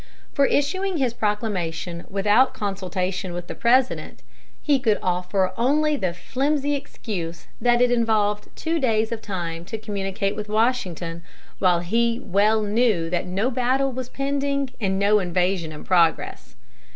[0.33, 4.23] For issuing his proclamation without consultation with the President,
[4.59, 9.77] he could offer only the flimsy excuse that it involved two days of time to
[9.77, 11.21] communicate with Washington,
[11.59, 16.55] while he well knew that no battle was pending and no invasion in progress.